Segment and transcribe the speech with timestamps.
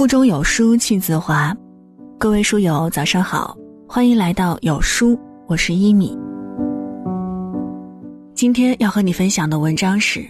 [0.00, 1.54] 腹中有书气自华，
[2.18, 3.54] 各位书友早上好，
[3.86, 5.14] 欢迎来到有书，
[5.46, 6.18] 我是一米。
[8.34, 10.26] 今天要和你分享的文章是：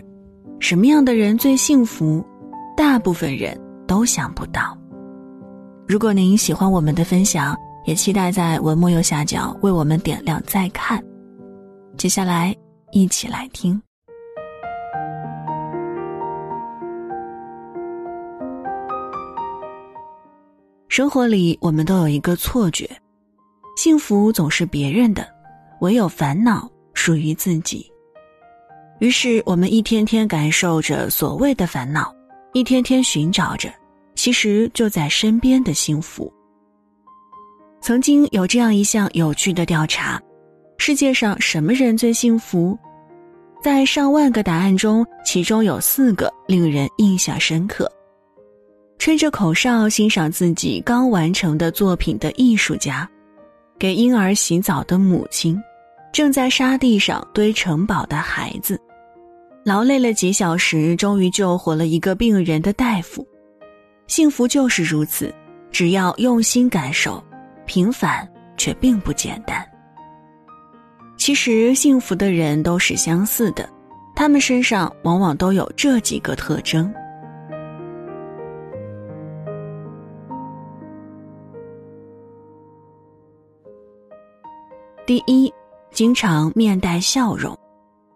[0.59, 2.21] 什么样的人最幸福？
[2.77, 3.57] 大部分人
[3.87, 4.77] 都想不到。
[5.87, 11.01] 如果您喜欢我们的分享，也期待在文末右下角为我们点亮再看。
[11.97, 12.53] 接下来
[12.91, 13.81] 一起来听。
[20.91, 22.91] 生活里，我们都有一个错觉：
[23.77, 25.25] 幸福总是别人的，
[25.83, 27.89] 唯有烦恼属于自己。
[28.99, 32.13] 于是，我们一天天感受着所谓的烦恼，
[32.55, 33.73] 一天天寻找着
[34.17, 36.31] 其实就在身边的幸福。
[37.81, 40.21] 曾经有这样一项有趣的调查：
[40.77, 42.77] 世界上什么人最幸福？
[43.63, 47.89] 在上万个答案中，其中有四个令人印象深刻。
[49.01, 53.09] 吹着口哨欣赏自己刚完成的作品的艺术家，
[53.79, 55.59] 给婴儿洗澡的母亲，
[56.13, 58.79] 正在沙地上堆城堡的孩子，
[59.65, 63.27] 劳累了几小时终于救活了一个病人的大夫，
[64.07, 65.35] 幸福就是如此，
[65.73, 67.25] 只要用心感受，
[67.65, 69.67] 平凡却并不简单。
[71.17, 73.67] 其实幸福的人都是相似的，
[74.15, 76.93] 他们身上往往都有这几个特征。
[85.11, 85.53] 第一，
[85.91, 87.59] 经常面带笑容，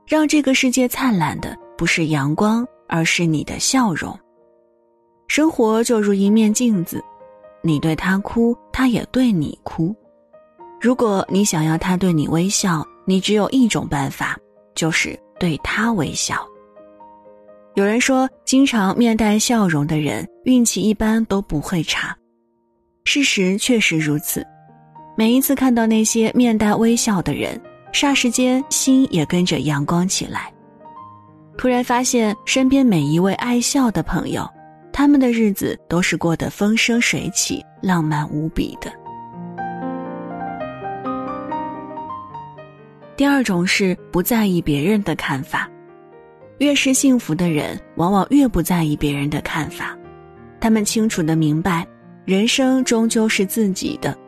[0.06, 4.17] 让这个世界灿烂的不是阳光，而是你的笑容。
[5.27, 7.03] 生活就如一面镜子，
[7.64, 9.92] 你对他哭，他也对你哭。
[10.81, 14.39] 如果你想要他对你微笑，你只有一种办法，
[14.77, 16.47] 就是对他微笑。
[17.75, 22.17] 有人说，经常面带笑容的人运气一般都不会差，
[23.05, 24.47] 事实确实如此。
[25.17, 27.61] 每一次看到那些面带微笑的人，
[27.92, 30.52] 霎时间心也跟着阳光起来。
[31.57, 34.45] 突然发现身边每一位爱笑的朋友，
[34.92, 38.92] 他们的日子都是过得风生水起、浪漫无比的。
[43.17, 45.70] 第二种是不在意别人的看法，
[46.58, 49.97] 越是幸福的人，往往越不在意别人的看法。
[50.58, 51.86] 他们清楚的明白，
[52.24, 54.19] 人生终究是自己的。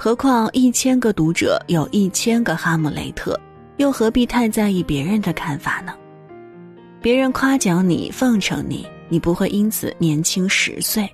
[0.00, 3.38] 何况一千个读者有一千个哈姆雷特，
[3.78, 5.92] 又何必太在意别人的看法呢？
[7.02, 11.04] 别人夸奖你、奉承你，你不会因此年轻十岁；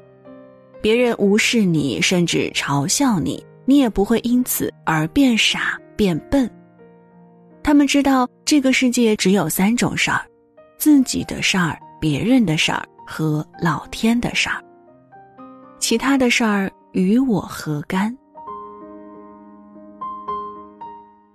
[0.82, 6.48] 别人无视你，甚至嘲笑你，你也不会因此而变傻变笨。
[7.62, 10.20] 他们知道这个世界只有三种事儿：
[10.76, 14.62] 自己的事儿、别人的事儿和老天的事儿。
[15.78, 18.14] 其他的事儿与我何干？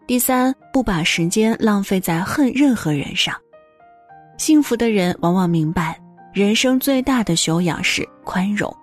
[0.10, 3.36] 第三，不把时间浪费在恨任何人上。
[4.40, 6.02] 幸福的人往往明白，
[6.34, 8.76] 人生最大的修养是宽容。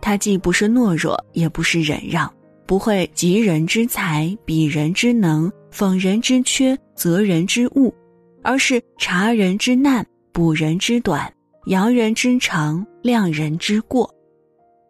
[0.00, 2.28] 他既不是懦弱，也不是忍让，
[2.66, 7.94] 不会急人之财，比人之能，讽人之缺，责人之恶，
[8.42, 11.32] 而是察人之难，补人之短，
[11.66, 14.12] 扬人之长，亮人之过。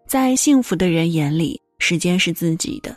[0.06, 2.96] 在幸福的人眼里，时间是自己的。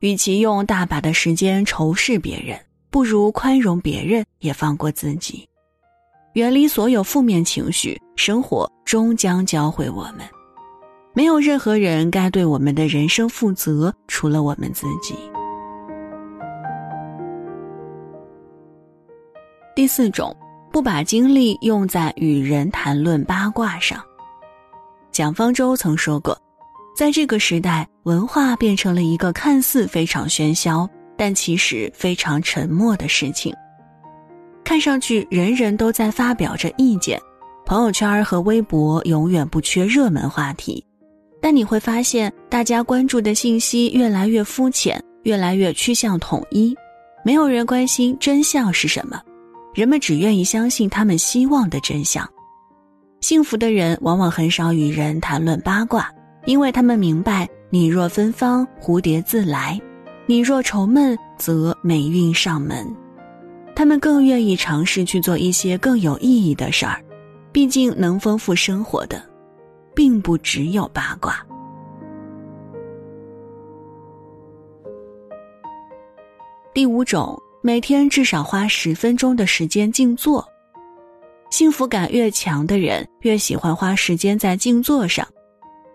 [0.00, 2.56] 与其用大把的时间仇视别人，
[2.88, 5.48] 不如宽容别人，也放过自己，
[6.34, 8.00] 远离所有负面情绪。
[8.14, 10.20] 生活终将教会我们，
[11.14, 15.16] 没有任何人该对我们的人生负责，除了我们自己。
[19.74, 20.36] 第四种，
[20.70, 24.00] 不把精力用在与人谈论八卦上。
[25.10, 26.40] 蒋方舟曾说过。
[26.98, 33.54] 在这个时代，文化变成了一个看似非常喧嚣，但其实非常沉默的事情。
[34.64, 37.16] 看上去人人都在发表着意见，
[37.64, 40.84] 朋友圈和微博永远不缺热门话题，
[41.40, 46.76] 但你会发现，大家关注的信息越来越肤浅，越来越趋向统一，
[47.24, 49.22] 没有人关心真相是什么，
[49.72, 52.28] 人们只愿意相信他们希望的真相。
[53.20, 56.12] 幸福的人往往很少与人谈论八卦。
[56.48, 59.78] 因为他们明白，你若芬芳，蝴蝶自来；
[60.24, 62.90] 你若愁闷，则霉运上门。
[63.76, 67.04] 他们更愿意尝试去做一些更有意义的事儿，
[67.52, 69.22] 毕竟能丰富生活的，
[69.94, 71.46] 并不只有八卦。
[76.72, 80.42] 第五种，每天至少花十分钟的时间静坐。
[81.50, 85.28] 幸福感越强的人，越喜欢花时间在静坐上。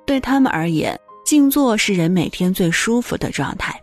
[0.06, 3.80] 对他们而言，静坐是人每天最舒服的状态，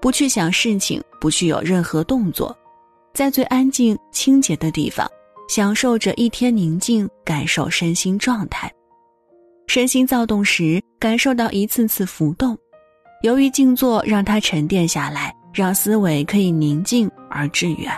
[0.00, 2.56] 不去想事情，不去有任何动作，
[3.12, 5.06] 在最安静、清洁的地方，
[5.48, 8.72] 享受着一天宁静，感受身心状态。
[9.66, 12.56] 身心躁动时，感受到一次次浮动。
[13.22, 17.92] 由于静坐让它沉淀下来，让思维可以宁静而致远。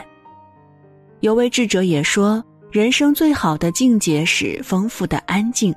[1.21, 5.73] 有位智者也说，人生最好的境界是丰富的安静。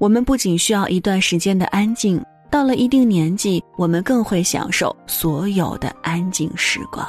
[0.00, 2.18] 我们不仅需要一段时间的安静，
[2.50, 7.06] 到了一定年纪，我们更会享受所有的安静时光。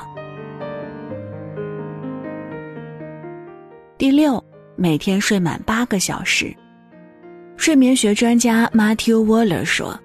[3.97, 4.43] 第六，
[4.75, 6.53] 每天睡满八个小时。
[7.55, 9.97] 睡眠学专家 Matthew Waller 说：“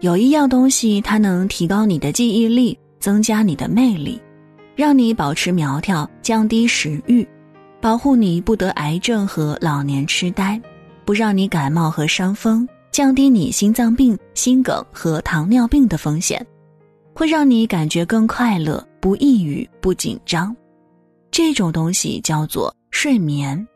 [0.00, 4.20] 有一样东西，它能提高你的记忆力，增加你的魅力，
[4.74, 7.26] 让你保持苗条，降低食欲，
[7.80, 10.60] 保护你不得癌症和老年痴呆，
[11.06, 16.44] 不让你感冒和伤风，降低你心脏病、心梗和糖尿病的风险，
[17.14, 20.54] 会让你感觉更快乐，不抑郁，不紧张。
[21.30, 23.66] 这种东西叫做睡眠。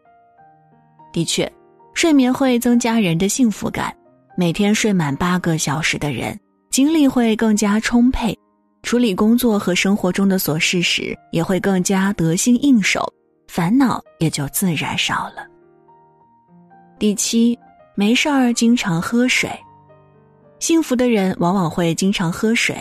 [1.13, 1.51] 的确。”
[1.93, 3.95] 睡眠会增加人的幸福感，
[4.35, 6.39] 每天睡满八个小时的人，
[6.71, 8.35] 精力会更加充沛，
[8.83, 13.07] 处理工作和生活中的琐事时也会更加得心应手，
[13.49, 15.47] 烦恼也就自然少了。
[17.01, 17.59] 第七，
[17.95, 19.51] 没事儿经常喝水，
[20.59, 22.77] 幸福的人往往会经常喝水，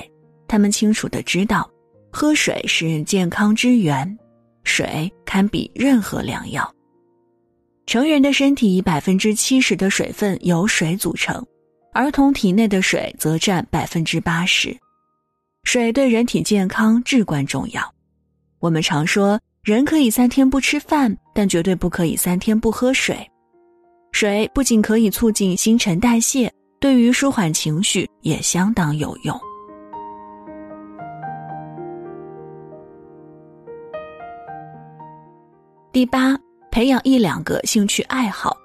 [0.45, 1.71] 他们清楚的知道，
[2.11, 4.19] 喝水是健康之源，
[4.65, 6.69] 水堪比任何良药。
[7.85, 11.41] 成人的身体百分之七十的水分由水组成，
[11.93, 14.75] 儿童体内的水则占百分之八十。
[15.63, 17.81] 水对人体健康至关重要。
[18.59, 23.25] 我们常说，人可以三天不吃饭，但绝对不可以三天不喝水。
[24.11, 29.39] 水不仅可以促进新陈代谢，对于舒缓情绪也相当有用。
[35.91, 36.37] 第八。
[36.71, 38.55] 培养一两个兴趣爱好。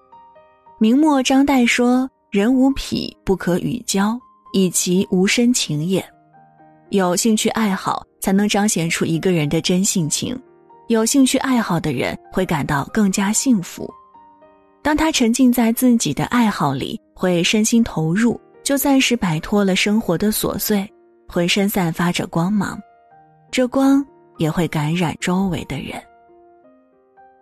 [0.78, 4.20] 明末张岱说：“人无癖不可与交，
[4.52, 6.04] 以其无深情也。”
[6.92, 10.38] 有兴趣爱好才能彰显出一个人的真性情。
[10.88, 13.90] 有兴趣爱好的人会感到更加幸福。
[14.84, 20.86] 当他沉浸在自己的爱好里，会身心投入，就暂时摆脱了生活的琐碎，
[21.26, 22.78] 浑身散发着光芒，
[23.50, 24.04] 这光
[24.36, 25.98] 也会感染周围的人。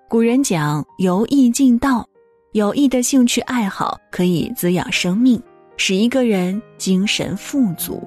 [0.09, 2.07] 古人讲由易进道，
[2.53, 5.43] 有益的兴趣爱好可以滋养生命，
[5.77, 8.01] 使一个人精神富足。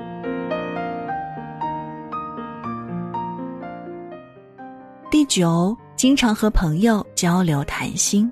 [5.11, 8.31] 第九，经常和朋友交流谈心。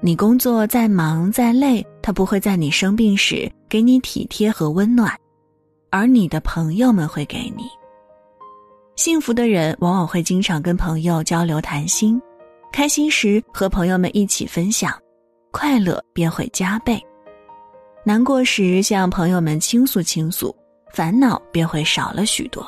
[0.00, 5.12] 你工作再忙再累，他不会在你生病时给你体贴和温暖，
[5.90, 7.64] 而你的朋友们会给你。
[8.94, 12.20] 幸福的人往往会经常跟朋友交流谈心。
[12.70, 14.92] 开心时和朋友们一起分享，
[15.50, 16.96] 快乐便会加倍；
[18.04, 20.54] 难过时向朋友们倾诉倾诉，
[20.92, 22.64] 烦恼便会少了许多。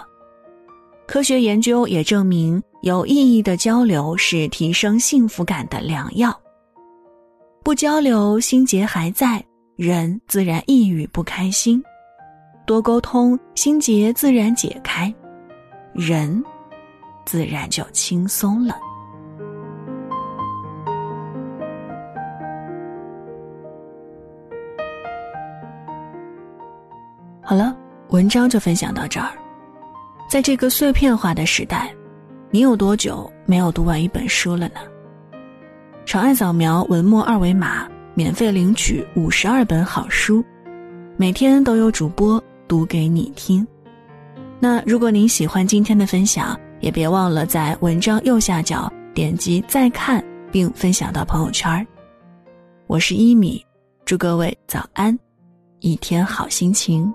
[1.06, 6.36] 科学研究也证明，有意义的交流是提升幸福感的良药。
[7.62, 9.44] 不交流，心结还在，
[9.76, 11.78] 人自然抑郁不开心；
[12.66, 15.12] 多沟通，心结自然解开，
[15.92, 16.42] 人
[17.26, 18.74] 自然就轻松了。
[27.42, 27.76] 好了，
[28.08, 29.32] 文章就分享到这儿。
[30.30, 31.92] 在这个碎片化的时代，
[32.50, 34.80] 你有多久没有读完一本书了呢？
[36.10, 40.44] 长按扫描文末二维码，免费领取五十二本好书，
[41.16, 43.64] 每天都有主播读给你听。
[44.58, 51.86] 那如果您喜欢今天的分享，也别忘了在文章右下角点击再看，并分享到朋友圈。
[52.88, 53.64] 我是一米，
[54.04, 55.16] 祝各位早安，
[55.78, 57.14] 一天好心情。